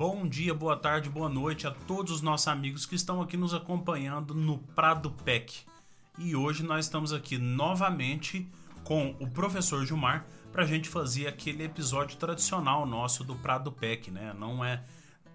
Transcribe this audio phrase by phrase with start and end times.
[0.00, 3.52] Bom dia, boa tarde, boa noite a todos os nossos amigos que estão aqui nos
[3.52, 5.60] acompanhando no Prado PEC.
[6.18, 8.48] E hoje nós estamos aqui novamente
[8.82, 14.10] com o professor Gilmar para a gente fazer aquele episódio tradicional nosso do Prado PEC,
[14.10, 14.32] né?
[14.38, 14.82] Não é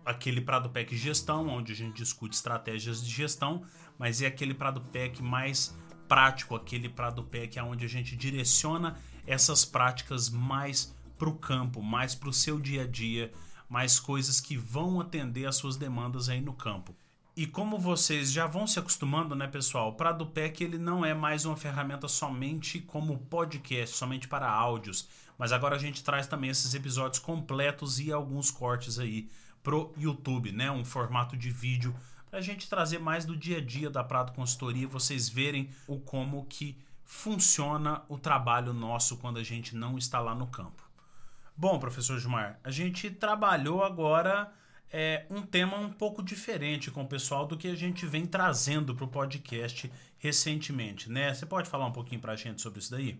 [0.03, 3.61] aquele Prado PEC gestão, onde a gente discute estratégias de gestão,
[3.99, 5.77] mas é aquele Prado PEC mais
[6.07, 12.15] prático, aquele Prado PEC onde a gente direciona essas práticas mais para o campo, mais
[12.15, 13.31] para o seu dia a dia,
[13.69, 16.95] mais coisas que vão atender às suas demandas aí no campo.
[17.35, 19.89] E como vocês já vão se acostumando, né, pessoal?
[19.89, 25.09] O Prado PEC ele não é mais uma ferramenta somente como podcast, somente para áudios,
[25.37, 29.29] mas agora a gente traz também esses episódios completos e alguns cortes aí
[29.61, 30.71] pro YouTube, né?
[30.71, 31.93] Um formato de vídeo
[32.35, 35.99] para a gente trazer mais do dia a dia da Prado Consultoria, vocês verem o
[35.99, 40.84] como que funciona o trabalho nosso quando a gente não está lá no campo.
[41.57, 44.53] Bom, professor Gilmar, a gente trabalhou agora
[44.91, 48.93] é, um tema um pouco diferente com o pessoal do que a gente vem trazendo
[48.93, 51.33] para o podcast recentemente, né?
[51.33, 53.17] Você pode falar um pouquinho para a gente sobre isso daí?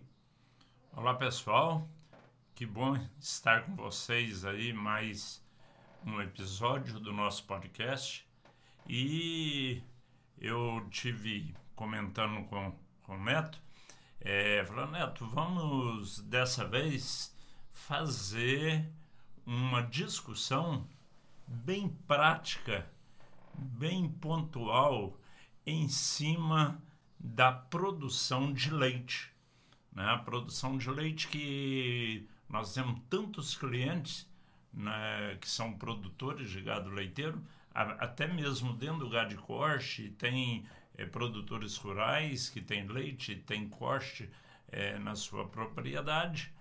[0.92, 1.88] Olá, pessoal.
[2.54, 5.42] Que bom estar com vocês aí mais
[6.04, 8.28] um episódio do nosso podcast.
[8.86, 9.82] E
[10.38, 12.70] eu tive comentando com,
[13.02, 13.58] com o Neto,
[14.20, 17.34] é, falando, Neto, vamos dessa vez
[17.76, 18.90] fazer
[19.44, 20.88] uma discussão
[21.46, 22.90] bem prática,
[23.54, 25.16] bem pontual
[25.64, 26.82] em cima
[27.20, 29.30] da produção de leite.
[29.92, 30.04] Né?
[30.04, 34.26] A produção de leite que nós temos tantos clientes
[34.72, 37.40] né, que são produtores de gado leiteiro,
[37.72, 43.68] até mesmo dentro do gado de corte, tem é, produtores rurais que têm leite, tem
[43.68, 44.30] corte
[44.68, 46.55] é, na sua propriedade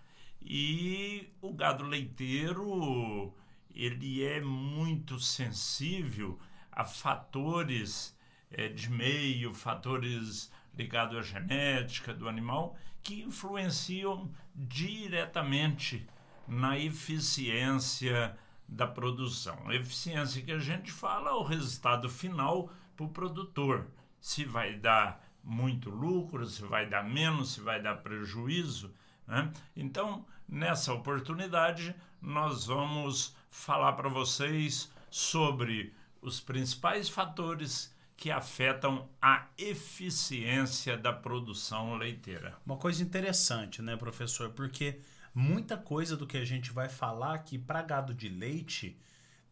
[0.46, 3.34] e o gado leiteiro
[3.74, 6.40] ele é muito sensível
[6.72, 8.16] a fatores
[8.52, 16.08] é, de meio, fatores ligados à genética do animal que influenciam diretamente
[16.48, 19.72] na eficiência da produção.
[19.72, 23.88] Eficiência que a gente fala é o resultado final para o produtor.
[24.20, 28.94] Se vai dar muito lucro, se vai dar menos, se vai dar prejuízo.
[29.28, 29.52] Né?
[29.76, 39.48] Então, nessa oportunidade, nós vamos falar para vocês sobre os principais fatores que afetam a
[39.58, 42.58] eficiência da produção leiteira.
[42.66, 44.50] Uma coisa interessante, né, professor?
[44.52, 45.00] Porque
[45.34, 48.98] muita coisa do que a gente vai falar aqui para gado de leite,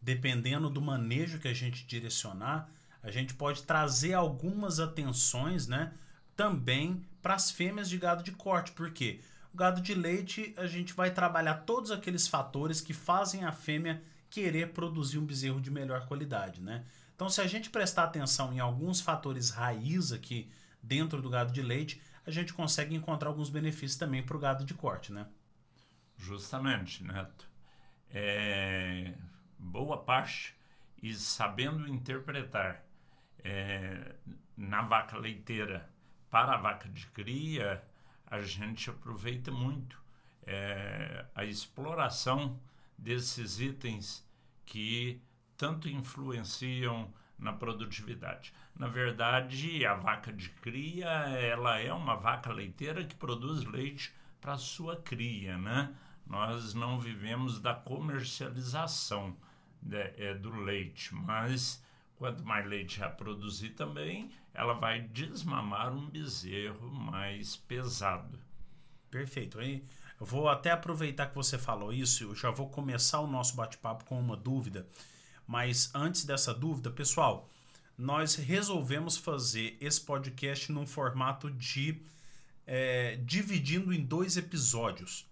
[0.00, 2.68] dependendo do manejo que a gente direcionar,
[3.02, 5.92] a gente pode trazer algumas atenções, né,
[6.34, 9.20] também para as fêmeas de gado de corte, porque
[9.54, 14.02] o gado de leite, a gente vai trabalhar todos aqueles fatores que fazem a fêmea
[14.28, 16.84] querer produzir um bezerro de melhor qualidade, né?
[17.14, 20.50] Então, se a gente prestar atenção em alguns fatores raiz aqui
[20.82, 24.64] dentro do gado de leite, a gente consegue encontrar alguns benefícios também para o gado
[24.64, 25.24] de corte, né?
[26.18, 27.48] Justamente, Neto.
[28.10, 29.14] É,
[29.56, 30.52] boa parte
[31.00, 32.84] e sabendo interpretar
[33.44, 34.16] é,
[34.56, 35.88] na vaca leiteira
[36.28, 37.80] para a vaca de cria,
[38.26, 40.02] a gente aproveita muito
[40.46, 42.58] é, a exploração
[42.96, 44.26] desses itens
[44.64, 45.20] que
[45.56, 48.52] tanto influenciam na produtividade.
[48.74, 54.56] Na verdade, a vaca de cria, ela é uma vaca leiteira que produz leite para
[54.56, 55.94] sua cria, né?
[56.26, 59.36] Nós não vivemos da comercialização
[59.80, 61.83] de, é, do leite, mas
[62.16, 68.38] quanto mais leite ela produzir também, ela vai desmamar um bezerro mais pesado.
[69.10, 69.60] Perfeito.
[69.60, 69.80] Eu
[70.26, 74.18] vou até aproveitar que você falou isso, eu já vou começar o nosso bate-papo com
[74.18, 74.86] uma dúvida.
[75.46, 77.48] Mas antes dessa dúvida, pessoal,
[77.96, 82.00] nós resolvemos fazer esse podcast num formato de
[82.66, 85.26] é, dividindo em dois episódios.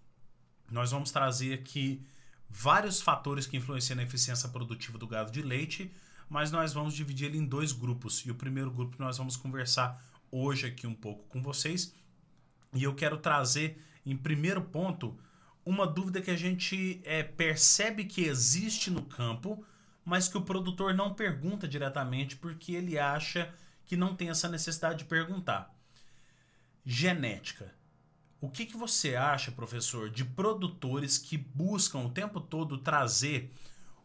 [0.71, 2.05] Nós vamos trazer aqui
[2.49, 5.91] vários fatores que influenciam na eficiência produtiva do gado de leite
[6.33, 8.25] mas nós vamos dividir ele em dois grupos.
[8.25, 11.95] E o primeiro grupo nós vamos conversar hoje aqui um pouco com vocês.
[12.73, 15.15] E eu quero trazer, em primeiro ponto,
[15.63, 19.63] uma dúvida que a gente é, percebe que existe no campo,
[20.03, 23.53] mas que o produtor não pergunta diretamente porque ele acha
[23.85, 25.71] que não tem essa necessidade de perguntar.
[26.83, 27.75] Genética.
[28.41, 33.53] O que, que você acha, professor, de produtores que buscam o tempo todo trazer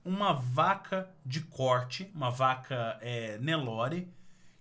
[0.08, 4.10] uma vaca de corte, uma vaca é, Nelore,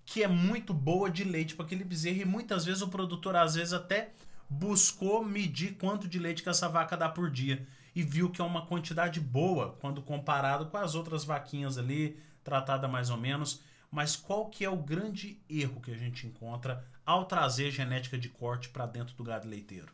[0.05, 3.55] que é muito boa de leite para aquele bezerro e muitas vezes o produtor às
[3.55, 4.11] vezes até
[4.49, 7.65] buscou medir quanto de leite que essa vaca dá por dia
[7.95, 12.85] e viu que é uma quantidade boa quando comparado com as outras vaquinhas ali, tratada
[12.85, 13.63] mais ou menos.
[13.89, 18.27] Mas qual que é o grande erro que a gente encontra ao trazer genética de
[18.27, 19.93] corte para dentro do gado leiteiro?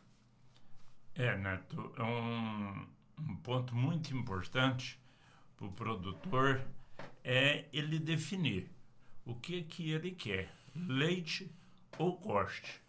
[1.14, 2.86] É, Neto, é um,
[3.20, 4.98] um ponto muito importante
[5.56, 6.60] para o produtor
[7.22, 8.70] é ele definir
[9.24, 11.50] o que que ele quer, leite
[11.98, 12.80] ou corte.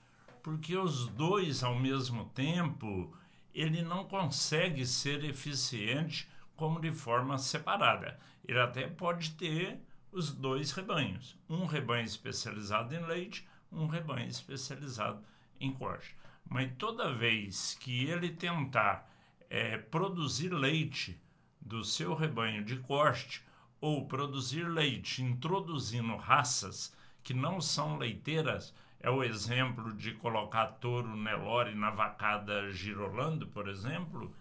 [0.44, 3.16] Porque os dois ao mesmo tempo,
[3.54, 8.20] ele não consegue ser eficiente como de forma separada.
[8.48, 9.80] Ele até pode ter
[10.12, 15.22] os dois rebanhos, um rebanho especializado em leite, um rebanho especializado
[15.60, 16.16] em corte.
[16.48, 19.12] Mas toda vez que ele tentar
[19.50, 21.20] é, produzir leite
[21.66, 23.44] do seu rebanho de corte
[23.82, 31.16] ou produzir leite introduzindo raças que não são leiteiras, é o exemplo de colocar touro
[31.16, 34.34] Nelore na vacada girolando, por exemplo,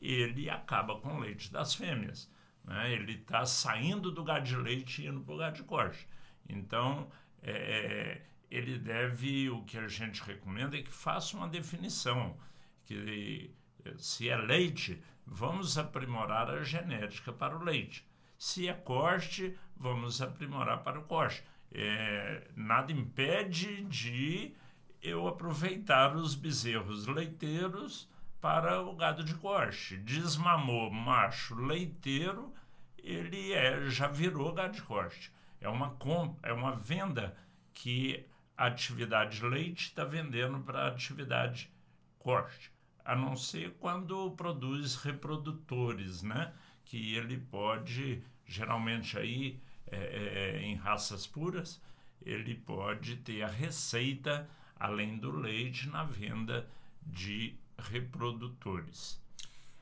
[0.00, 2.30] ele acaba com o leite das fêmeas.
[2.64, 2.92] Né?
[2.92, 6.08] Ele está saindo do gado de leite e indo para o gado de corte.
[6.48, 7.10] Então,
[7.42, 12.36] é, ele deve, o que a gente recomenda é que faça uma definição,
[12.84, 13.50] que
[13.96, 18.06] se é leite, vamos aprimorar a genética para o leite.
[18.38, 21.44] Se é corte, vamos aprimorar para o corte.
[21.70, 24.54] É, nada impede de
[25.02, 28.08] eu aproveitar os bezerros leiteiros
[28.40, 29.96] para o gado de corte.
[29.98, 32.52] Desmamou macho leiteiro,
[32.98, 35.32] ele é, já virou gado de corte.
[35.60, 35.96] É uma,
[36.42, 37.36] é uma venda
[37.74, 38.24] que
[38.56, 41.70] a atividade leite está vendendo para a atividade
[42.18, 42.72] corte,
[43.08, 46.52] a não ser quando produz reprodutores, né?
[46.84, 51.80] Que ele pode, geralmente aí é, é, é, em raças puras,
[52.20, 54.46] ele pode ter a receita,
[54.78, 56.68] além do leite, na venda
[57.02, 59.18] de reprodutores.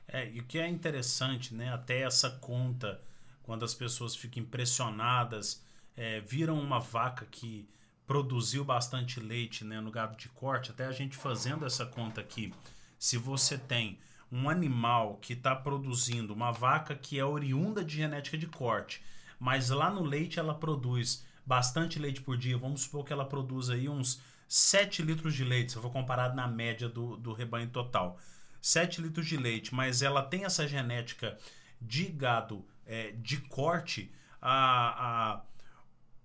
[0.07, 1.73] É, e o que é interessante, né?
[1.73, 3.03] Até essa conta,
[3.43, 5.61] quando as pessoas ficam impressionadas,
[5.97, 7.67] é, viram uma vaca que
[8.05, 12.53] produziu bastante leite né, no gado de corte, até a gente fazendo essa conta aqui,
[12.97, 13.99] se você tem
[14.31, 19.01] um animal que está produzindo uma vaca que é oriunda de genética de corte,
[19.39, 23.69] mas lá no leite ela produz bastante leite por dia, vamos supor que ela produz
[23.69, 27.69] aí uns 7 litros de leite, se eu for comparado na média do, do rebanho
[27.69, 28.19] total.
[28.61, 31.37] 7 litros de leite, mas ela tem essa genética
[31.81, 34.11] de gado é, de corte,
[34.41, 35.41] a, a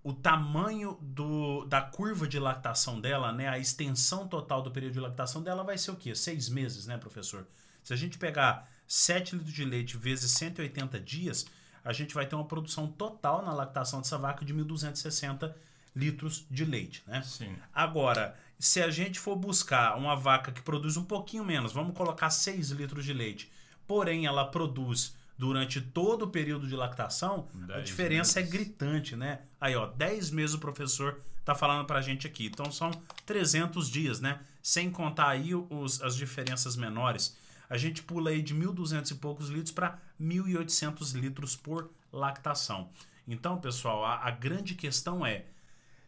[0.05, 5.01] o tamanho do, da curva de lactação dela, né, a extensão total do período de
[5.01, 6.15] lactação dela vai ser o quê?
[6.15, 7.47] Seis meses, né, professor?
[7.85, 11.47] Se a gente pegar 7 litros de leite vezes 180 dias,
[11.85, 15.55] a gente vai ter uma produção total na lactação dessa vaca de 1.260
[15.95, 17.23] litros de leite, né?
[17.23, 17.57] Sim.
[17.73, 22.31] Agora, se a gente for buscar uma vaca que produz um pouquinho menos, vamos colocar
[22.31, 23.51] 6 litros de leite,
[23.87, 28.55] porém ela produz durante todo o período de lactação, a diferença é meses.
[28.55, 29.41] é gritante, né?
[29.61, 32.47] Aí, ó, 10 meses o professor tá falando pra gente aqui.
[32.47, 32.93] Então são
[33.27, 34.39] 300 dias, né?
[34.63, 37.37] Sem contar aí os, as diferenças menores.
[37.69, 42.89] A gente pula aí de 1.200 e poucos litros para 1.800 litros por lactação.
[43.27, 45.47] Então, pessoal, a, a grande questão é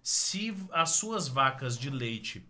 [0.01, 2.47] se as suas vacas de leite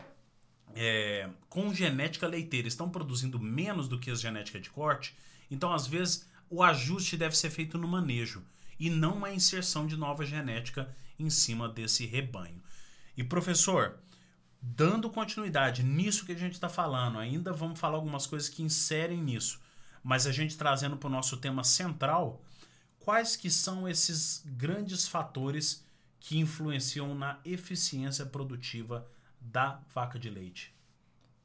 [0.76, 5.16] é, com genética leiteira estão produzindo menos do que as genéticas de corte,
[5.50, 8.44] então às vezes o ajuste deve ser feito no manejo
[8.78, 12.62] e não uma inserção de nova genética em cima desse rebanho.
[13.16, 13.98] E professor,
[14.62, 19.20] dando continuidade nisso que a gente está falando, ainda vamos falar algumas coisas que inserem
[19.20, 19.60] nisso,
[20.00, 22.40] mas a gente trazendo para o nosso tema central,
[23.00, 25.84] quais que são esses grandes fatores
[26.20, 29.04] que influenciam na eficiência produtiva
[29.40, 30.72] da vaca de leite?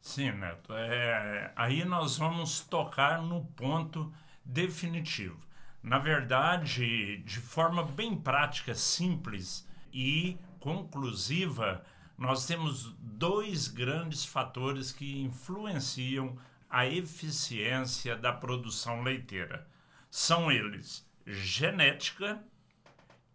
[0.02, 0.72] Sim, Neto.
[0.72, 4.14] É, aí nós vamos tocar no ponto
[4.50, 5.38] definitivo.
[5.82, 11.84] Na verdade, de forma bem prática, simples e conclusiva,
[12.18, 16.38] nós temos dois grandes fatores que influenciam
[16.70, 19.68] a eficiência da produção leiteira.
[20.12, 22.44] São eles genética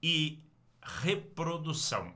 [0.02, 0.42] e
[0.83, 2.12] reprodução.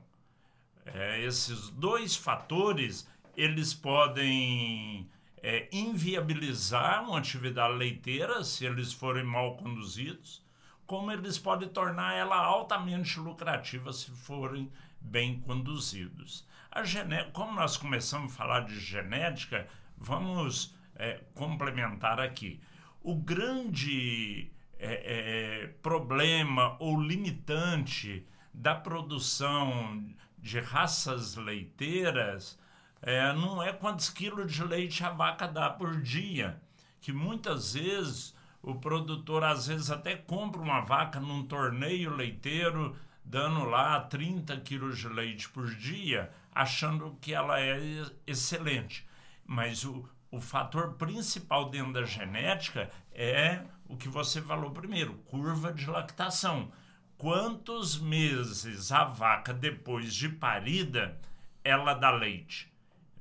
[0.85, 5.09] É, esses dois fatores eles podem
[5.41, 10.45] é, inviabilizar uma atividade leiteira se eles forem mal conduzidos,
[10.85, 16.47] como eles podem tornar ela altamente lucrativa se forem bem conduzidos.
[16.71, 19.67] A gené como nós começamos a falar de genética,
[19.97, 22.59] vamos é, complementar aqui.
[23.01, 30.03] O grande é, é, problema ou limitante da produção
[30.37, 32.59] de raças leiteiras
[33.01, 36.61] é, não é quantos quilos de leite a vaca dá por dia,
[36.99, 43.63] que muitas vezes o produtor às vezes até compra uma vaca num torneio leiteiro, dando
[43.63, 49.07] lá 30 quilos de leite por dia, achando que ela é excelente.
[49.45, 55.71] Mas o, o fator principal dentro da genética é o que você falou primeiro, curva
[55.71, 56.71] de lactação.
[57.17, 61.19] Quantos meses a vaca, depois de parida,
[61.63, 62.68] ela dá leite?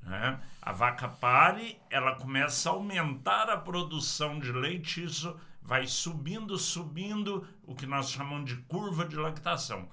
[0.03, 0.41] Né?
[0.63, 7.47] A vaca pare, ela começa a aumentar a produção de leite, isso vai subindo, subindo,
[7.63, 9.89] o que nós chamamos de curva de lactação.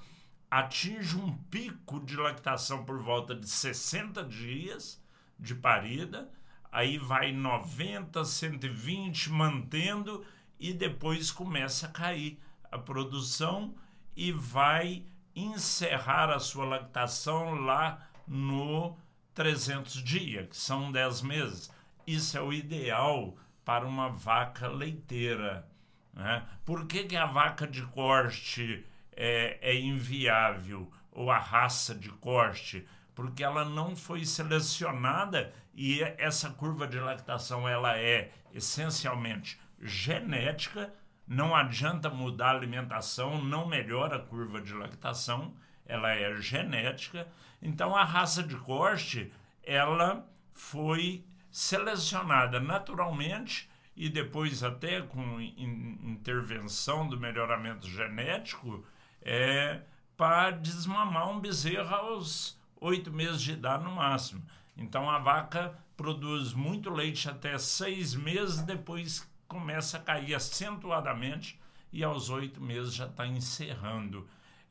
[0.49, 5.03] Atinge um pico de lactação por volta de 60 dias
[5.37, 6.29] de parida,
[6.71, 10.25] aí vai 90, 120, mantendo
[10.59, 12.39] e depois começa a cair
[12.71, 13.75] a produção
[14.15, 18.97] e vai encerrar a sua lactação lá no
[19.35, 21.71] 300 dias, que são 10 meses.
[22.07, 25.67] Isso é o ideal para uma vaca leiteira.
[26.13, 26.43] Né?
[26.63, 32.87] Por que, que a vaca de corte é, é inviável, ou a raça de corte?
[33.13, 40.93] Porque ela não foi selecionada e essa curva de lactação ela é essencialmente genética,
[41.27, 45.53] não adianta mudar a alimentação, não melhora a curva de lactação,
[45.85, 47.27] ela é genética.
[47.61, 49.31] Então a raça de corte,
[49.63, 58.85] ela foi selecionada naturalmente e depois até com in, intervenção do melhoramento genético
[59.21, 59.81] é,
[60.17, 64.43] para desmamar um bezerro aos oito meses de idade no máximo.
[64.77, 71.59] Então a vaca produz muito leite até seis meses, depois começa a cair acentuadamente
[71.91, 74.27] e aos oito meses já está encerrando.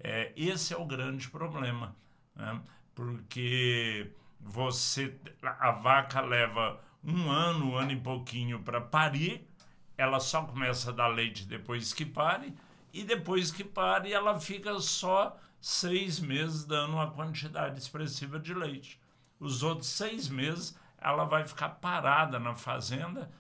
[0.06, 1.96] É, esse é o grande problema,
[2.37, 2.61] né?
[2.94, 9.49] porque você a vaca leva um ano, um ano e pouquinho para parir,
[9.96, 12.52] ela só começa a dar leite depois que pare,
[12.92, 19.00] e depois que pare ela fica só seis meses dando uma quantidade expressiva de leite.
[19.40, 23.30] Os outros seis meses ela vai ficar parada na fazenda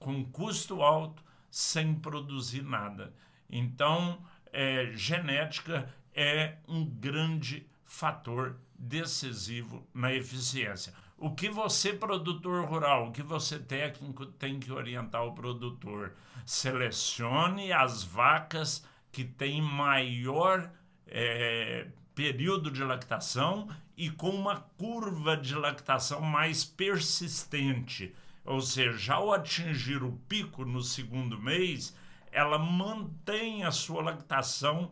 [0.00, 3.14] com custo alto, sem produzir nada.
[3.48, 4.20] Então,
[4.52, 10.92] é, genética é um grande fator decisivo na eficiência.
[11.16, 16.12] O que você, produtor rural, o que você técnico tem que orientar o produtor?
[16.44, 20.68] Selecione as vacas que têm maior
[21.06, 28.12] é, período de lactação e com uma curva de lactação mais persistente.
[28.44, 31.96] Ou seja, ao atingir o pico no segundo mês,
[32.32, 34.90] ela mantém a sua lactação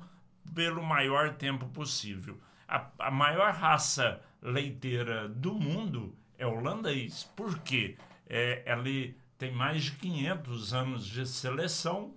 [0.54, 2.40] pelo maior tempo possível.
[2.68, 7.24] A, a maior raça leiteira do mundo é holandês.
[7.36, 7.96] Por quê?
[8.28, 8.84] É, ela
[9.38, 12.14] tem mais de 500 anos de seleção,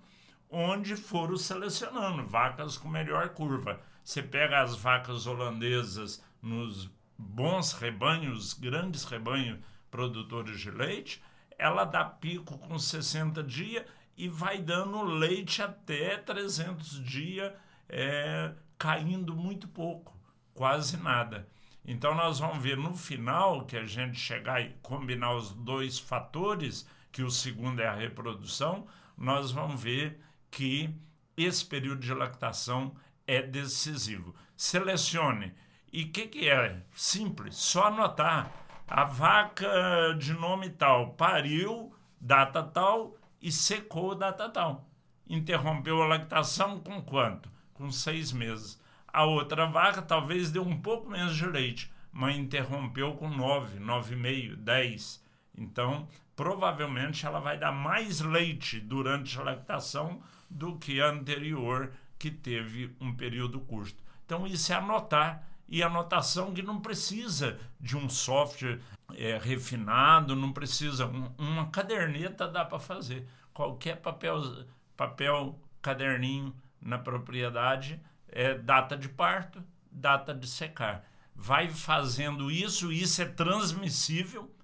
[0.48, 3.80] onde foram selecionando vacas com melhor curva.
[4.02, 9.58] Você pega as vacas holandesas nos bons rebanhos, grandes rebanhos
[9.90, 11.22] produtores de leite,
[11.58, 13.84] ela dá pico com 60 dias
[14.16, 17.52] e vai dando leite até 300 dias,
[17.90, 20.16] é, caindo muito pouco,
[20.54, 21.46] quase nada.
[21.84, 26.88] Então nós vamos ver no final que a gente chegar e combinar os dois fatores,
[27.10, 30.20] que o segundo é a reprodução, nós vamos ver
[30.50, 30.94] que
[31.36, 32.94] esse período de lactação
[33.26, 34.34] é decisivo.
[34.56, 35.54] Selecione.
[35.92, 36.82] E o que, que é?
[36.94, 38.52] Simples, só anotar
[38.86, 44.88] a vaca de nome tal pariu, data tal, e secou, data tal.
[45.28, 47.50] Interrompeu a lactação com quanto?
[47.80, 48.78] Com seis meses.
[49.08, 54.12] A outra vaca talvez deu um pouco menos de leite, mas interrompeu com nove, nove
[54.12, 55.24] e meio, dez.
[55.56, 56.06] Então,
[56.36, 60.20] provavelmente ela vai dar mais leite durante a lactação
[60.50, 64.04] do que a anterior, que teve um período curto.
[64.26, 68.78] Então, isso é anotar e anotação que não precisa de um software
[69.14, 71.06] é, refinado, não precisa.
[71.06, 73.26] Um, uma caderneta dá para fazer.
[73.54, 81.04] Qualquer papel, papel, caderninho na propriedade, é data de parto, data de secar.
[81.34, 84.54] Vai fazendo isso, isso é transmissível.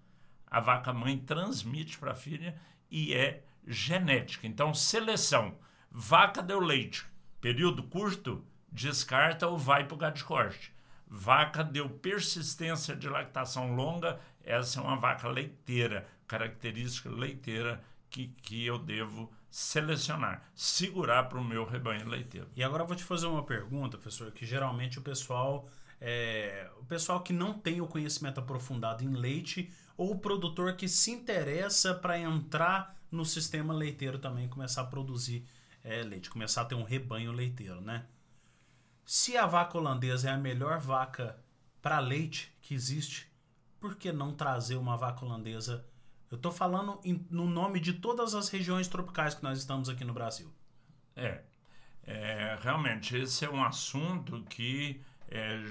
[0.47, 2.55] A vaca mãe transmite para a filha
[2.91, 4.47] e é genética.
[4.47, 5.59] Então, seleção.
[5.91, 7.07] Vaca deu leite,
[7.41, 10.77] período curto, descarta ou vai para o gado de corte
[11.09, 18.67] Vaca deu persistência de lactação longa, essa é uma vaca leiteira, característica leiteira que, que
[18.67, 22.47] eu devo selecionar, segurar para o meu rebanho leiteiro.
[22.55, 25.67] E agora eu vou te fazer uma pergunta, professor, que geralmente o pessoal,
[25.99, 30.87] é, o pessoal que não tem o conhecimento aprofundado em leite ou o produtor que
[30.87, 35.43] se interessa para entrar no sistema leiteiro também começar a produzir
[35.83, 38.05] é, leite, começar a ter um rebanho leiteiro, né?
[39.07, 41.35] Se a vaca holandesa é a melhor vaca
[41.81, 43.27] para leite que existe,
[43.81, 45.83] por que não trazer uma vaca holandesa?
[46.31, 50.05] Eu estou falando em, no nome de todas as regiões tropicais que nós estamos aqui
[50.05, 50.53] no Brasil.
[51.15, 51.41] É,
[52.05, 55.63] é realmente esse é um assunto que é,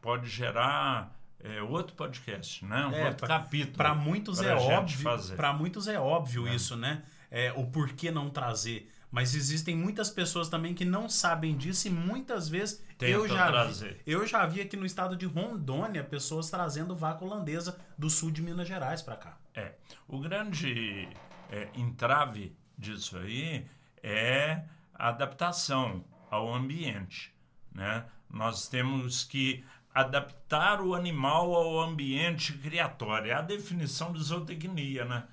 [0.00, 2.86] pode gerar é, outro podcast, né?
[2.86, 3.76] Um É, outro pra- capítulo.
[3.76, 5.36] Para muitos é gente óbvio, fazer.
[5.36, 6.54] para muitos é óbvio É.
[6.54, 7.02] isso, né?
[7.30, 8.90] É, o porquê não trazer.
[9.10, 13.64] Mas existem muitas pessoas também que não sabem disso e muitas vezes eu Tentam já
[13.64, 18.30] vi, eu já vi aqui no estado de Rondônia pessoas trazendo vaca holandesa do sul
[18.30, 19.38] de Minas Gerais para cá.
[19.54, 19.72] É,
[20.06, 21.08] o grande
[21.50, 23.66] é, entrave disso aí
[24.02, 27.34] é a adaptação ao ambiente,
[27.72, 28.04] né?
[28.28, 33.30] Nós temos que adaptar o animal ao ambiente criatório.
[33.30, 35.24] É a definição de zootecnia, né?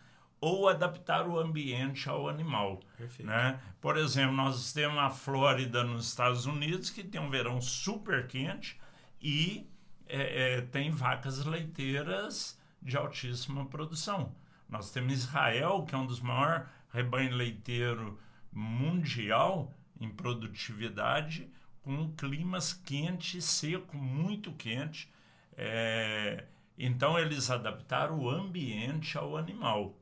[0.46, 2.80] Ou adaptar o ambiente ao animal.
[2.96, 3.28] Perfeito.
[3.28, 3.60] Né?
[3.82, 8.80] Por exemplo, nós temos a Flórida nos Estados Unidos, que tem um verão super quente
[9.20, 9.68] e
[10.06, 14.36] é, é, tem vacas leiteiras de altíssima produção.
[14.70, 18.14] Nós temos Israel, que é um dos maiores rebanhos leiteiros
[18.52, 21.50] mundial em produtividade,
[21.82, 25.12] com climas quente, seco, muito quente.
[25.58, 26.46] É,
[26.78, 29.98] então, eles adaptaram o ambiente ao animal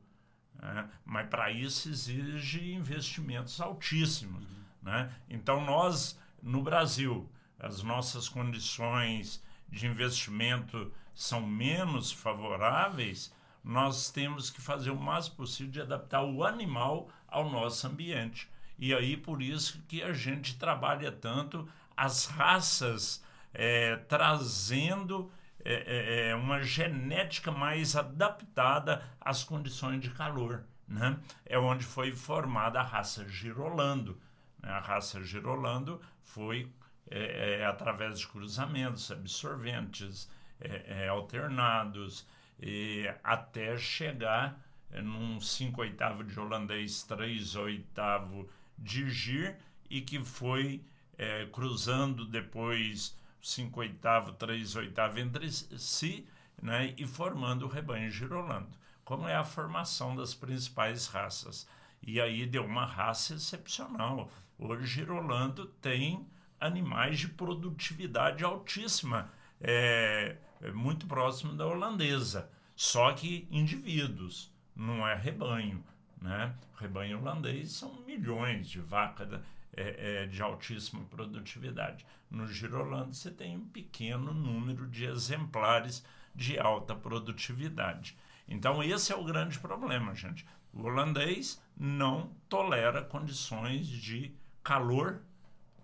[0.64, 0.88] né?
[1.04, 4.44] mas para isso exige investimentos altíssimos.
[4.82, 5.12] Né?
[5.28, 7.28] Então, nós, no Brasil,
[7.58, 15.72] as nossas condições de investimento são menos favoráveis, nós temos que fazer o máximo possível
[15.72, 18.50] de adaptar o animal ao nosso ambiente.
[18.78, 25.30] E aí, por isso que a gente trabalha tanto as raças eh, trazendo
[25.64, 30.64] é, é, é uma genética mais adaptada às condições de calor.
[30.86, 31.18] Né?
[31.46, 34.20] É onde foi formada a raça Girolando.
[34.62, 34.70] né?
[34.70, 36.70] A raça Girolando foi
[37.10, 40.28] é, é, através de cruzamentos, absorventes,
[40.60, 42.26] é, é, alternados,
[43.22, 44.58] até chegar
[44.90, 48.48] é, num 5 oitavo de holandês, 3 oitavo
[48.78, 49.56] de gir,
[49.90, 50.82] e que foi
[51.52, 56.26] cruzando depois 5 oitavo, 3 oitavo entre si,
[56.62, 58.70] né, e formando o rebanho girolando.
[59.04, 61.68] Como é a formação das principais raças.
[62.02, 64.30] E aí deu uma raça excepcional.
[64.58, 66.26] Hoje Girolando tem
[66.58, 69.30] animais de produtividade altíssima,
[69.60, 75.84] é, é muito próximo da holandesa, só que indivíduos, não é rebanho.
[76.20, 76.54] Né?
[76.76, 79.38] Rebanho holandês são milhões de vacas
[79.76, 82.06] é, é, de altíssima produtividade.
[82.30, 88.16] No Girolando você tem um pequeno número de exemplares de alta produtividade.
[88.48, 90.46] Então esse é o grande problema, gente.
[90.72, 95.22] O holandês não tolera condições de calor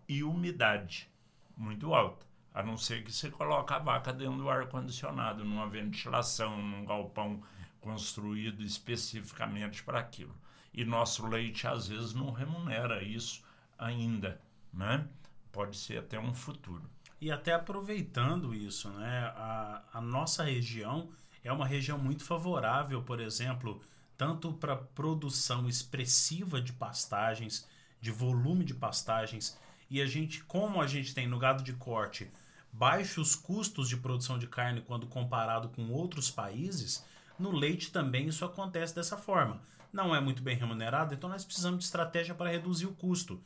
[0.09, 1.09] e umidade
[1.57, 5.69] muito alta, a não ser que você coloque a vaca dentro do ar condicionado, numa
[5.69, 7.43] ventilação, num galpão
[7.81, 10.35] construído especificamente para aquilo.
[10.73, 13.43] E nosso leite às vezes não remunera isso
[13.81, 14.41] ainda,
[14.73, 15.09] né?
[15.51, 16.89] Pode ser até um futuro.
[17.21, 19.33] E até aproveitando isso, né?
[19.37, 21.11] A, a nossa região
[21.43, 23.83] é uma região muito favorável, por exemplo,
[24.17, 27.67] tanto para produção expressiva de pastagens,
[28.01, 29.59] de volume de pastagens,
[29.91, 32.31] e a gente, como a gente tem no gado de corte
[32.73, 37.05] baixos custos de produção de carne quando comparado com outros países,
[37.39, 39.61] no leite também isso acontece dessa forma.
[39.93, 43.43] Não é muito bem remunerado, então nós precisamos de estratégia para reduzir o custo.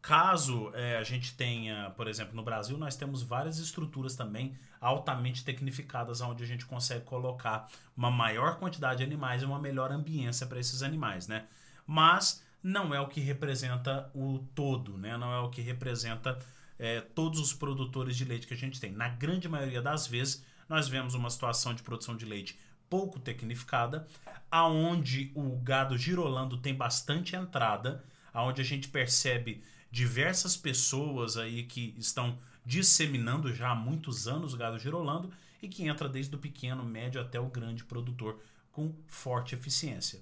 [0.00, 5.44] Caso é, a gente tenha, por exemplo, no Brasil, nós temos várias estruturas também altamente
[5.44, 10.46] tecnificadas, onde a gente consegue colocar uma maior quantidade de animais e uma melhor ambiência
[10.46, 11.46] para esses animais, né?
[11.86, 15.16] Mas não é o que representa o todo, né?
[15.16, 16.38] Não é o que representa
[16.78, 18.92] é, todos os produtores de leite que a gente tem.
[18.92, 22.58] Na grande maioria das vezes, nós vemos uma situação de produção de leite
[22.88, 24.06] pouco tecnificada,
[24.50, 31.94] aonde o gado girolando tem bastante entrada, aonde a gente percebe diversas pessoas aí que
[31.98, 35.30] estão disseminando já há muitos anos o gado girolando
[35.62, 40.20] e que entra desde o pequeno, médio até o grande produtor com forte eficiência.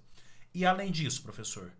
[0.55, 1.73] E além disso, professor, o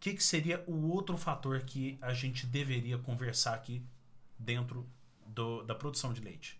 [0.00, 3.82] que, que seria o outro fator que a gente deveria conversar aqui
[4.38, 4.88] dentro
[5.26, 6.58] do, da produção de leite?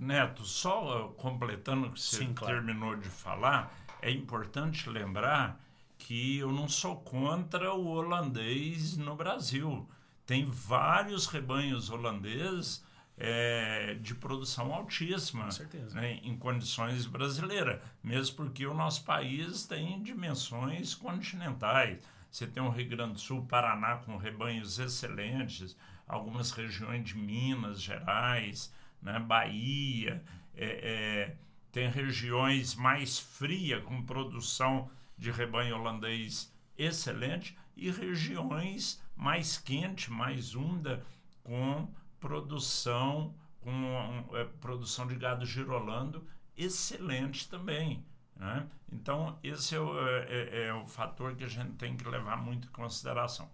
[0.00, 2.54] Neto, só uh, completando o que você Sim, claro.
[2.54, 5.60] terminou de falar, é importante lembrar
[5.98, 9.88] que eu não sou contra o holandês no Brasil.
[10.26, 12.84] Tem vários rebanhos holandeses
[13.16, 15.48] é, de produção altíssima
[15.92, 22.02] né, em condições brasileiras, mesmo porque o nosso país tem dimensões continentais.
[22.30, 25.76] Você tem o Rio Grande do Sul, Paraná com rebanhos excelentes,
[26.08, 30.22] algumas regiões de Minas Gerais, né, Bahia,
[30.54, 31.36] é, é,
[31.70, 40.54] tem regiões mais frias com produção de rebanho holandês excelente e regiões mais quente, mais
[40.54, 41.04] úmida
[41.42, 41.88] com
[42.20, 48.04] produção com é, produção de gado girolando excelente também.
[48.36, 48.68] Né?
[48.90, 52.36] Então, esse é o, é, é, é o fator que a gente tem que levar
[52.36, 53.50] muito em consideração.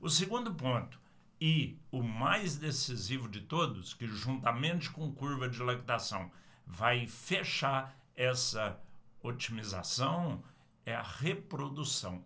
[0.00, 0.98] O segundo ponto,
[1.40, 6.30] e o mais decisivo de todos, que juntamente com curva de lactação
[6.66, 8.78] vai fechar essa
[9.22, 10.42] otimização,
[10.84, 12.24] é a reprodução.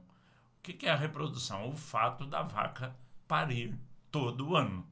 [0.64, 1.68] O que é a reprodução?
[1.68, 2.96] O fato da vaca
[3.28, 3.78] parir
[4.10, 4.88] todo ano.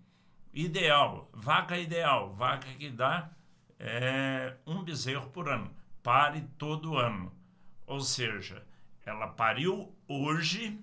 [0.53, 3.31] Ideal, vaca ideal, vaca que dá
[3.79, 7.33] é, um bezerro por ano, pare todo ano.
[7.87, 8.63] Ou seja,
[9.03, 10.79] ela pariu hoje,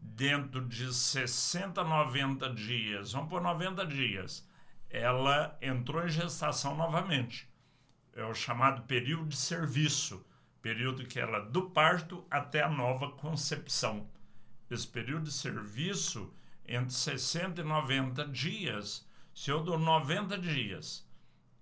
[0.00, 4.44] dentro de 60, 90 dias, vamos por 90 dias,
[4.90, 7.48] ela entrou em gestação novamente.
[8.12, 10.26] É o chamado período de serviço,
[10.60, 14.15] período que ela do parto até a nova concepção.
[14.70, 16.32] Esse período de serviço
[16.66, 19.06] entre 60 e 90 dias.
[19.34, 21.06] Se eu dou 90 dias,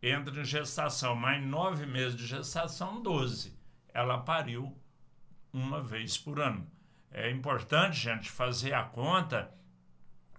[0.02, 3.58] entra em gestação, mais nove meses de gestação, 12.
[3.92, 4.76] Ela pariu
[5.52, 6.66] uma vez por ano.
[7.10, 9.54] É importante, gente, fazer a conta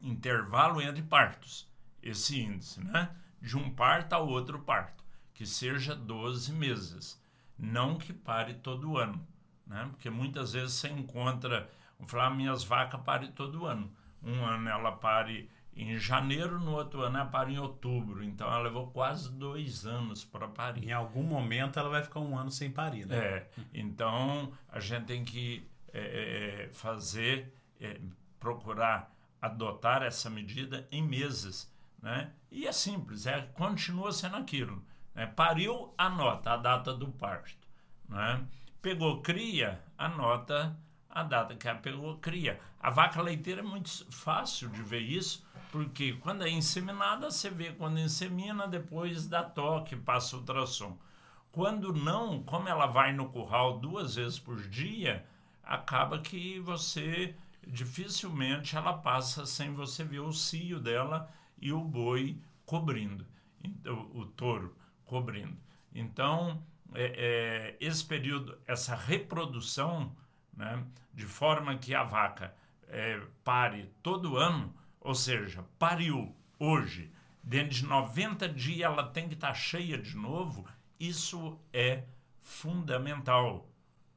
[0.01, 1.69] intervalo entre partos,
[2.01, 3.15] esse índice, né?
[3.41, 7.21] De um parto ao outro parto, que seja 12 meses,
[7.57, 9.25] não que pare todo ano,
[9.65, 9.87] né?
[9.89, 11.69] Porque muitas vezes você encontra,
[12.05, 13.91] falar, minhas vacas parem todo ano
[14.25, 18.23] um ano ela pare em janeiro, no outro ano ela pare em outubro.
[18.23, 20.89] Então ela levou quase dois anos para parir.
[20.89, 23.17] Em algum momento ela vai ficar um ano sem parir, né?
[23.17, 23.47] É.
[23.73, 27.99] Então a gente tem que é, é, é, fazer, é,
[28.39, 31.71] procurar adotar essa medida em meses.
[32.01, 32.31] Né?
[32.51, 34.83] E é simples, é, continua sendo aquilo.
[35.13, 35.27] Né?
[35.27, 37.67] Pariu, anota a data do parto.
[38.07, 38.45] Né?
[38.81, 40.77] Pegou cria, anota
[41.15, 42.59] a data que ela pegou cria.
[42.77, 47.71] A vaca leiteira é muito fácil de ver isso, porque quando é inseminada, você vê
[47.71, 50.97] quando insemina, depois dá toque, passa ultrassom.
[51.53, 55.25] Quando não, como ela vai no curral duas vezes por dia,
[55.63, 57.33] acaba que você
[57.65, 63.25] dificilmente ela passa sem você ver o cio dela e o boi cobrindo,
[64.13, 64.75] o touro
[65.05, 65.57] cobrindo.
[65.93, 66.61] Então,
[66.93, 70.13] é, é, esse período, essa reprodução
[70.55, 72.53] né, de forma que a vaca
[72.87, 77.11] é, pare todo ano, ou seja, pariu hoje,
[77.43, 80.65] dentro de 90 dias ela tem que estar tá cheia de novo,
[80.99, 82.03] isso é
[82.41, 83.69] fundamental.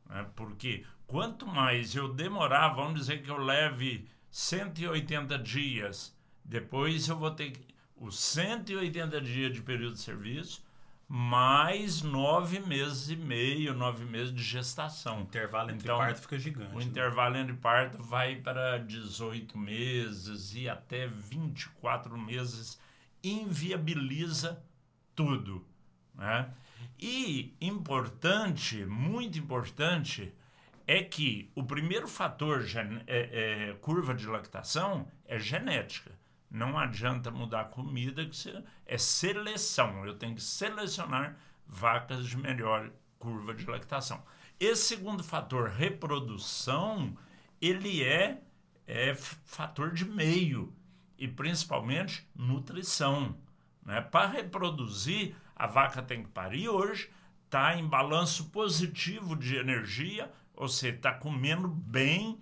[0.07, 7.17] Né, porque quanto mais eu demorar, vamos dizer que eu leve 180 dias, depois eu
[7.17, 7.53] vou ter
[7.97, 10.63] os 180 dias de período de serviço,
[11.09, 15.21] mais nove meses e meio, nove meses de gestação.
[15.21, 16.75] O intervalo entre então, parto fica gigante.
[16.75, 16.85] O né?
[16.85, 22.79] intervalo entre parto vai para 18 meses e até 24 meses,
[23.25, 24.63] inviabiliza
[25.17, 25.67] tudo.
[26.15, 26.51] Né?
[27.01, 30.35] E importante, muito importante,
[30.87, 32.65] é que o primeiro fator
[33.07, 36.13] é, é, curva de lactação é genética.
[36.51, 40.05] Não adianta mudar a comida, que é seleção.
[40.07, 44.23] Eu tenho que selecionar vacas de melhor curva de lactação.
[44.59, 47.17] Esse segundo fator, reprodução,
[47.61, 48.41] ele é,
[48.87, 50.73] é fator de meio
[51.19, 53.37] e principalmente nutrição.
[53.85, 54.01] Né?
[54.01, 57.11] Para reproduzir, a vaca tem que parir hoje,
[57.45, 62.41] está em balanço positivo de energia, ou seja, está comendo bem,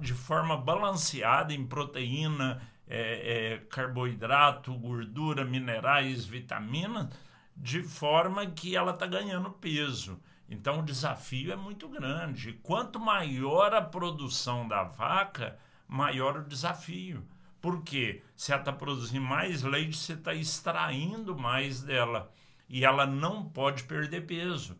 [0.00, 7.08] de forma balanceada em proteína, é, é, carboidrato, gordura, minerais, vitaminas,
[7.56, 10.20] de forma que ela está ganhando peso.
[10.48, 12.52] Então o desafio é muito grande.
[12.62, 17.26] Quanto maior a produção da vaca, maior o desafio.
[17.60, 22.30] Porque se ela está produzindo mais leite, você está extraindo mais dela.
[22.68, 24.78] E ela não pode perder peso.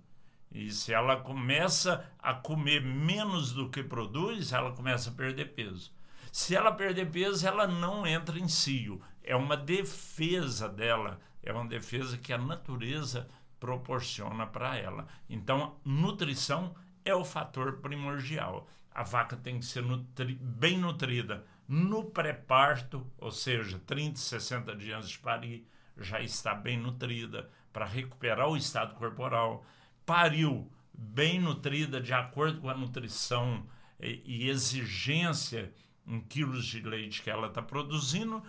[0.53, 5.93] E se ela começa a comer menos do que produz, ela começa a perder peso.
[6.37, 9.01] Se ela perder peso, ela não entra em cio.
[9.23, 13.27] É uma defesa dela, é uma defesa que a natureza
[13.59, 15.09] proporciona para ela.
[15.31, 18.69] Então, nutrição é o fator primordial.
[18.91, 25.09] A vaca tem que ser nutri bem nutrida no pré-parto, ou seja, 30, 60 dias
[25.09, 29.65] de parir, já está bem nutrida para recuperar o estado corporal,
[30.05, 33.67] pariu bem nutrida de acordo com a nutrição
[33.99, 35.73] e, e exigência
[36.07, 38.43] em quilos de leite que ela está produzindo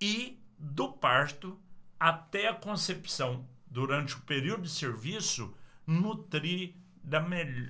[0.00, 1.58] e do parto
[1.98, 5.54] até a concepção, durante o período de serviço,
[5.86, 7.24] nutrir da,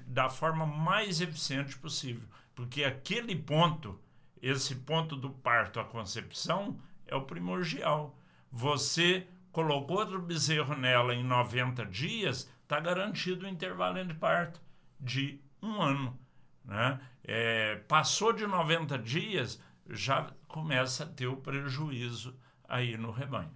[0.07, 2.27] da forma mais eficiente possível.
[2.55, 4.01] Porque aquele ponto,
[4.41, 8.19] esse ponto do parto à concepção, é o primordial.
[8.51, 14.61] Você colocou outro bezerro nela em 90 dias, está garantido o intervalo entre parto
[14.99, 16.19] de um ano.
[16.67, 17.01] Né?
[17.25, 22.35] É, passou de 90 dias, já começa a ter o prejuízo
[22.69, 23.55] aí no rebanho.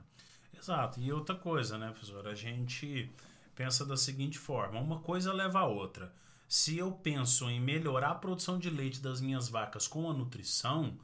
[0.56, 1.00] Exato.
[1.00, 2.26] E outra coisa, né, professor?
[2.28, 3.10] A gente
[3.54, 6.12] pensa da seguinte forma: uma coisa leva a outra.
[6.46, 10.98] Se eu penso em melhorar a produção de leite das minhas vacas com a nutrição,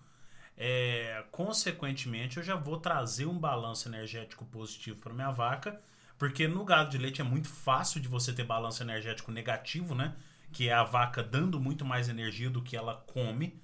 [0.57, 5.81] é, consequentemente eu já vou trazer um balanço energético positivo para minha vaca,
[6.19, 10.16] porque no gado de leite é muito fácil de você ter balanço energético negativo, né?
[10.57, 13.61] Que é a vaca dando muito mais energia do que ela come.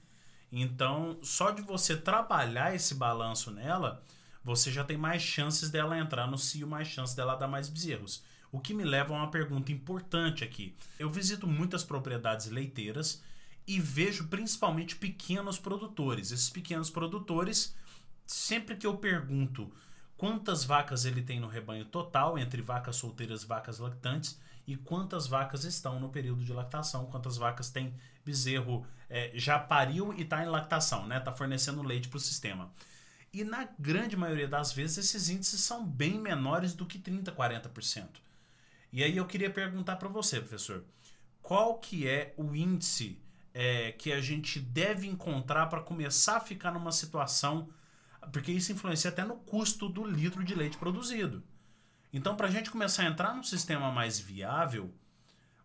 [0.52, 4.04] Então, só de você trabalhar esse balanço nela,
[4.44, 8.22] você já tem mais chances dela entrar no cio, mais chances dela dar mais bezerros.
[8.52, 10.76] O que me leva a uma pergunta importante aqui.
[10.98, 13.22] Eu visito muitas propriedades leiteiras
[13.66, 16.30] e vejo principalmente pequenos produtores.
[16.30, 17.74] Esses pequenos produtores,
[18.26, 19.72] sempre que eu pergunto
[20.14, 25.26] quantas vacas ele tem no rebanho total, entre vacas solteiras e vacas lactantes, e quantas
[25.26, 27.94] vacas estão no período de lactação, quantas vacas tem
[28.24, 31.18] bezerro é, já pariu e está em lactação, né?
[31.18, 32.72] Está fornecendo leite para o sistema.
[33.32, 38.08] E na grande maioria das vezes esses índices são bem menores do que 30, 40%.
[38.92, 40.84] E aí eu queria perguntar para você, professor,
[41.40, 43.18] qual que é o índice
[43.54, 47.68] é, que a gente deve encontrar para começar a ficar numa situação,
[48.32, 51.42] porque isso influencia até no custo do litro de leite produzido.
[52.12, 54.92] Então, para a gente começar a entrar num sistema mais viável,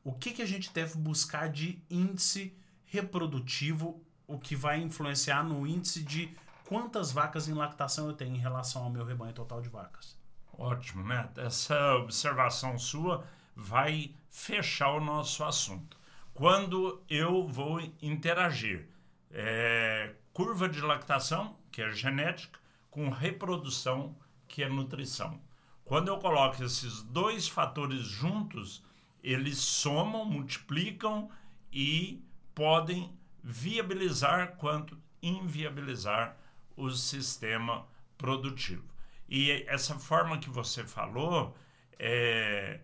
[0.04, 2.56] o que, que a gente deve buscar de índice
[2.86, 6.34] reprodutivo, o que vai influenciar no índice de
[6.66, 10.18] quantas vacas em lactação eu tenho em relação ao meu rebanho total de vacas.
[10.54, 11.30] Ótimo, né?
[11.36, 15.98] Essa observação sua vai fechar o nosso assunto.
[16.34, 18.88] Quando eu vou interagir
[19.32, 24.16] é, curva de lactação, que é genética, com reprodução,
[24.48, 25.40] que é nutrição.
[25.88, 28.84] Quando eu coloco esses dois fatores juntos,
[29.24, 31.30] eles somam, multiplicam
[31.72, 32.22] e
[32.54, 36.36] podem viabilizar quanto inviabilizar
[36.76, 38.84] o sistema produtivo.
[39.30, 41.56] E essa forma que você falou
[41.98, 42.82] é,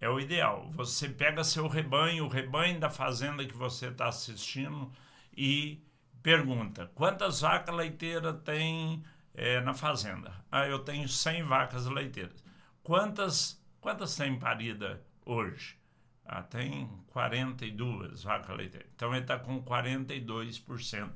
[0.00, 0.70] é o ideal.
[0.70, 4.90] Você pega seu rebanho, o rebanho da fazenda que você está assistindo
[5.36, 5.84] e
[6.22, 10.32] pergunta: quantas vacas leiteiras tem é, na fazenda?
[10.50, 12.45] Ah, eu tenho 100 vacas leiteiras.
[12.86, 15.76] Quantas, quantas tem parida hoje?
[16.24, 18.88] Ah, tem 42 vacas leiteiras.
[18.94, 21.10] Então ele está com 42%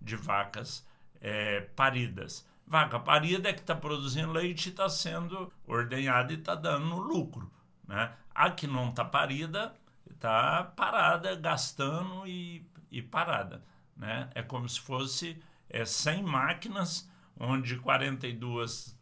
[0.00, 0.86] de vacas
[1.20, 2.48] é, paridas.
[2.64, 7.50] Vaca parida é que está produzindo leite e está sendo ordenhada e está dando lucro.
[7.88, 8.12] Né?
[8.32, 9.74] A que não está parida
[10.08, 13.64] está parada, gastando e, e parada.
[13.96, 14.30] Né?
[14.32, 18.95] É como se fosse é, 100 máquinas, onde 42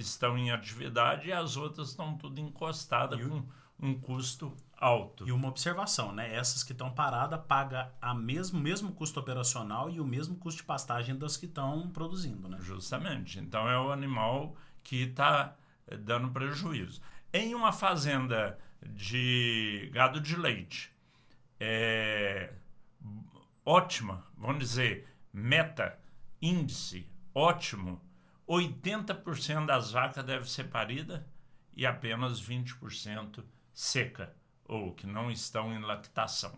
[0.00, 3.42] estão em atividade e as outras estão tudo encostadas com
[3.80, 5.26] um custo alto.
[5.26, 6.34] E uma observação, né?
[6.34, 10.66] Essas que estão paradas pagam a mesmo mesmo custo operacional e o mesmo custo de
[10.66, 12.58] pastagem das que estão produzindo, né?
[12.60, 13.38] Justamente.
[13.38, 15.56] Então é o animal que está
[15.86, 17.00] eh, dando prejuízo.
[17.32, 20.92] Em uma fazenda de gado de leite,
[21.60, 22.52] é
[23.64, 25.98] ótima, vamos dizer, meta,
[26.40, 27.06] índice
[27.38, 28.00] ótimo,
[28.48, 31.26] 80% das vacas deve ser parida
[31.76, 34.34] e apenas 20% seca
[34.64, 36.52] ou que não estão em lactação.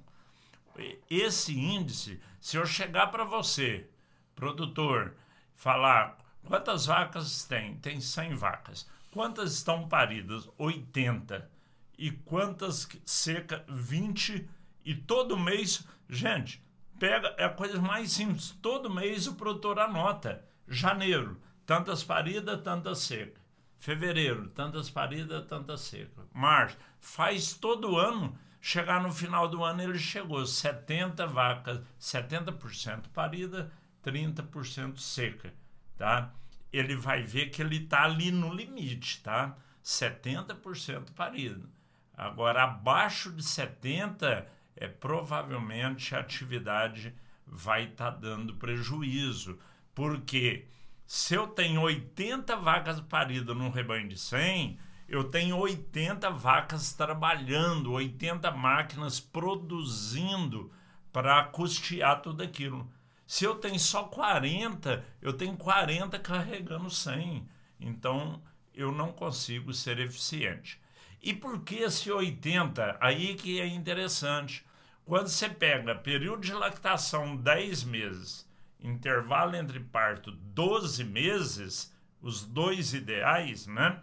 [1.10, 3.88] Esse índice, se eu chegar para você,
[4.34, 5.14] produtor,
[5.54, 7.76] falar quantas vacas tem?
[7.76, 8.88] Tem 100 vacas.
[9.10, 10.48] Quantas estão paridas?
[10.56, 11.50] 80.
[11.98, 13.64] E quantas seca?
[13.68, 14.48] 20.
[14.84, 16.64] E todo mês, gente,
[16.98, 18.56] pega é a coisa mais simples.
[18.62, 20.44] Todo mês o produtor anota.
[20.66, 23.40] Janeiro, tantas paridas, tantas seca.
[23.78, 26.26] Fevereiro, tantas paridas, tantas seca.
[26.34, 28.36] Março, faz todo ano.
[28.60, 33.70] Chegar no final do ano, ele chegou 70 vacas, 70% parida,
[34.04, 35.54] 30% seca,
[35.96, 36.34] tá?
[36.72, 39.56] Ele vai ver que ele está ali no limite, tá?
[39.84, 41.68] 70% parida.
[42.16, 47.14] Agora, abaixo de 70, é, provavelmente a atividade
[47.46, 49.56] vai estar tá dando prejuízo,
[49.94, 50.66] porque
[51.12, 57.90] Se eu tenho 80 vacas paridas num rebanho de 100, eu tenho 80 vacas trabalhando,
[57.90, 60.72] 80 máquinas produzindo
[61.12, 62.88] para custear tudo aquilo.
[63.26, 67.44] Se eu tenho só 40, eu tenho 40 carregando 100.
[67.80, 68.40] Então,
[68.72, 70.80] eu não consigo ser eficiente.
[71.20, 72.98] E por que esse 80?
[73.00, 74.64] Aí que é interessante.
[75.04, 78.48] Quando você pega período de lactação 10 meses,
[78.82, 84.00] intervalo entre parto 12 meses, os dois ideais, né?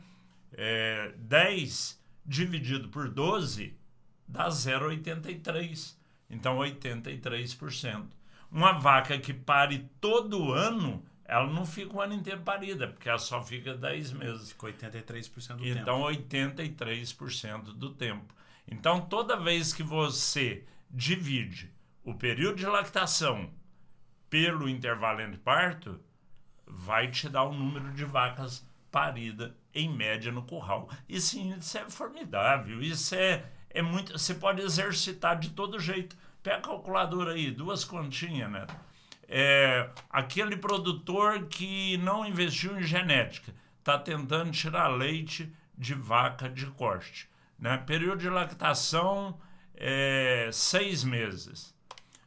[0.53, 3.75] É, 10 dividido por 12
[4.27, 5.95] dá 0,83.
[6.29, 8.07] Então, 83%.
[8.51, 13.17] Uma vaca que pare todo ano, ela não fica o ano inteiro parida, porque ela
[13.17, 14.51] só fica 10 meses.
[14.51, 16.11] Fica 83% do então, tempo.
[16.21, 18.35] Então, 83% do tempo.
[18.69, 21.71] Então, toda vez que você divide
[22.03, 23.49] o período de lactação
[24.29, 25.99] pelo intervalo entre parto,
[26.65, 30.89] vai te dar o número de vacas paridas em média no curral.
[31.07, 34.17] Isso, isso é formidável, isso é, é muito.
[34.17, 36.15] Você pode exercitar de todo jeito.
[36.41, 38.65] Pega a calculadora aí, duas continhas, né?
[39.27, 46.65] É, aquele produtor que não investiu em genética está tentando tirar leite de vaca de
[46.67, 47.29] corte.
[47.59, 47.77] Né?
[47.77, 49.37] Período de lactação
[49.75, 51.75] é, seis meses,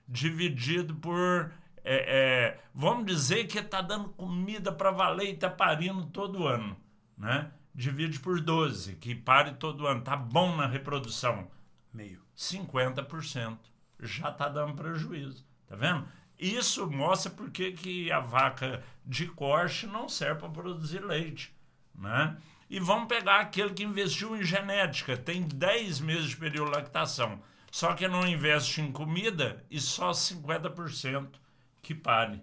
[0.09, 1.53] dividido por.
[1.93, 6.77] É, é, vamos dizer que está dando comida para valer e está parindo todo ano.
[7.19, 7.51] Né?
[7.75, 9.99] Divide por 12, que pare todo ano.
[9.99, 11.51] Está bom na reprodução.
[11.93, 12.23] Meio.
[12.37, 13.59] 50%
[13.99, 15.45] já está dando prejuízo.
[15.67, 16.07] Tá vendo?
[16.39, 21.53] Isso mostra porque que a vaca de corte não serve para produzir leite.
[21.93, 22.37] Né?
[22.71, 27.43] E vamos pegar aquele que investiu em genética, tem 10 meses de período de lactação,
[27.69, 31.40] só que não investe em comida e só 50%
[31.83, 32.41] que pare.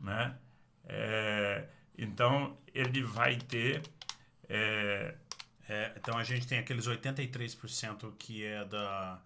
[0.00, 0.36] Né?
[0.84, 3.82] É, então, ele vai ter.
[4.48, 5.14] É,
[5.68, 9.20] é, então, a gente tem aqueles 83% que é da,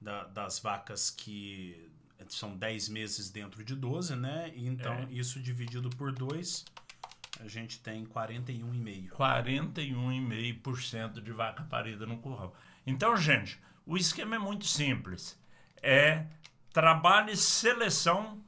[0.00, 1.90] da, das vacas que
[2.28, 4.52] são 10 meses dentro de 12, né?
[4.54, 5.06] E então, é.
[5.10, 6.64] isso dividido por 2
[7.40, 9.10] a gente tem 41,5%.
[9.10, 12.54] 41,5% de vaca parida no curral.
[12.86, 15.36] Então, gente, o esquema é muito simples.
[15.82, 16.24] É
[16.72, 18.40] trabalho e seleção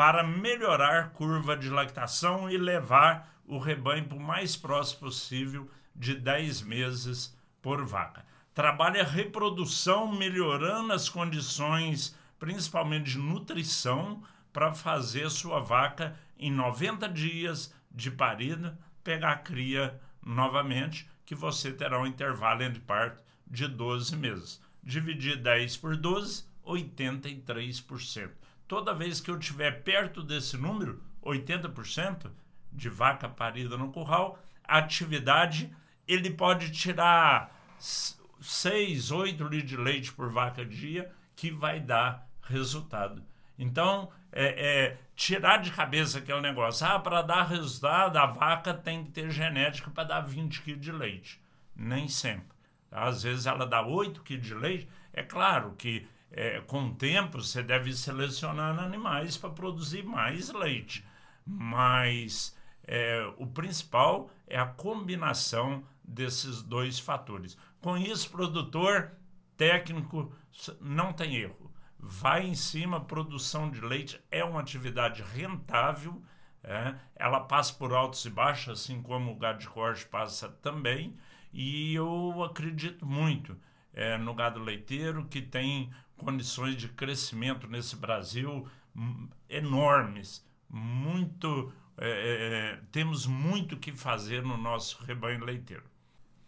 [0.00, 6.14] para melhorar curva de lactação e levar o rebanho para o mais próximo possível de
[6.14, 8.24] 10 meses por vaca.
[8.54, 17.70] Trabalha reprodução, melhorando as condições, principalmente de nutrição, para fazer sua vaca em 90 dias
[17.90, 24.16] de parida, pegar a cria novamente, que você terá um intervalo entre parto de 12
[24.16, 24.62] meses.
[24.82, 28.39] Dividir 10 por 12, 83%.
[28.70, 32.30] Toda vez que eu estiver perto desse número, 80%
[32.72, 35.74] de vaca parida no curral, atividade
[36.06, 43.24] ele pode tirar 6, 8 litros de leite por vaca dia, que vai dar resultado.
[43.58, 46.86] Então, é, é, tirar de cabeça aquele negócio.
[46.86, 50.92] Ah, para dar resultado, a vaca tem que ter genética para dar 20 quilos de
[50.92, 51.42] leite.
[51.74, 52.56] Nem sempre.
[52.88, 54.88] Às vezes ela dá 8 quilos de leite.
[55.12, 61.04] É claro que é, com o tempo você deve selecionar animais para produzir mais leite.
[61.44, 67.56] Mas é, o principal é a combinação desses dois fatores.
[67.80, 69.12] Com isso, produtor
[69.56, 70.32] técnico
[70.80, 71.70] não tem erro
[72.02, 76.22] vai em cima, produção de leite é uma atividade rentável,
[76.62, 81.16] é, ela passa por altos e baixos, assim como o gado de corte passa também,
[81.52, 83.56] e eu acredito muito
[83.92, 85.90] é, no gado leiteiro, que tem
[86.20, 94.42] condições de crescimento nesse Brasil hum, enormes, muito é, é, é, temos muito que fazer
[94.42, 95.84] no nosso rebanho leiteiro.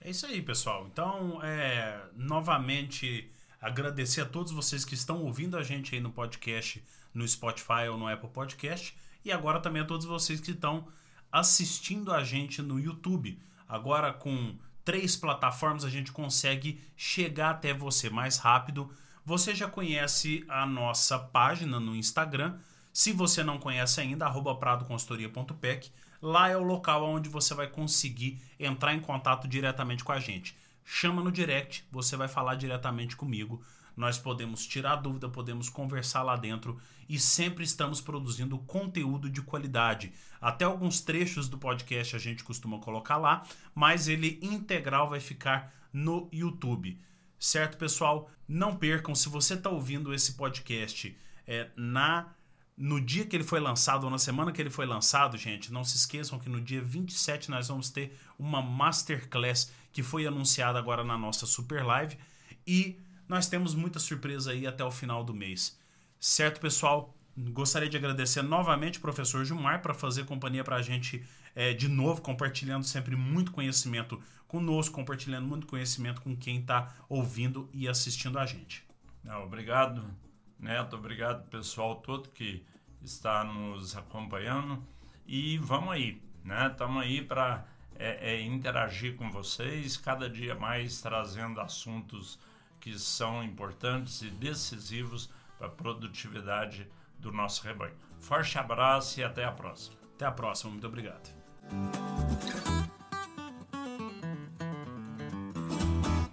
[0.01, 0.87] É isso aí, pessoal.
[0.87, 3.31] Então, é, novamente
[3.63, 7.97] Agradecer a todos vocês que estão ouvindo a gente aí no podcast, no Spotify ou
[7.97, 8.93] no Apple Podcast.
[9.25, 10.89] E agora também a todos vocês que estão
[11.31, 13.41] assistindo a gente no YouTube.
[13.69, 18.93] Agora com três plataformas a gente consegue chegar até você mais rápido.
[19.25, 22.59] Você já conhece a nossa página no Instagram.
[22.93, 25.91] Se você não conhece ainda, pradoconsultoria.pec.
[26.21, 30.57] Lá é o local onde você vai conseguir entrar em contato diretamente com a gente
[30.85, 33.63] chama no direct, você vai falar diretamente comigo.
[33.97, 40.13] Nós podemos tirar dúvida, podemos conversar lá dentro e sempre estamos produzindo conteúdo de qualidade.
[40.41, 43.43] Até alguns trechos do podcast a gente costuma colocar lá,
[43.75, 46.99] mas ele integral vai ficar no YouTube.
[47.43, 48.31] Certo, pessoal?
[48.47, 52.33] Não percam, se você está ouvindo esse podcast é, na
[52.77, 55.83] no dia que ele foi lançado, ou na semana que ele foi lançado, gente, não
[55.83, 61.03] se esqueçam que no dia 27 nós vamos ter uma masterclass que foi anunciada agora
[61.03, 62.17] na nossa Super Live
[62.65, 62.97] e
[63.29, 65.77] nós temos muita surpresa aí até o final do mês.
[66.21, 67.13] Certo, pessoal?
[67.37, 71.89] Gostaria de agradecer novamente o professor Gilmar para fazer companhia para a gente é, de
[71.89, 78.39] novo, compartilhando sempre muito conhecimento conosco, compartilhando muito conhecimento com quem está ouvindo e assistindo
[78.39, 78.85] a gente.
[79.43, 80.05] Obrigado,
[80.59, 80.97] Neto.
[80.97, 82.65] Obrigado, pessoal todo que
[83.03, 84.83] está nos acompanhando.
[85.27, 86.69] E vamos aí, né?
[86.71, 92.39] Estamos aí para é, é, interagir com vocês, cada dia mais trazendo assuntos
[92.81, 96.89] que são importantes e decisivos para a produtividade
[97.19, 97.95] do nosso rebanho.
[98.19, 99.97] Forte abraço e até a próxima.
[100.15, 101.42] Até a próxima, muito obrigado.
[101.71, 102.92] あっ!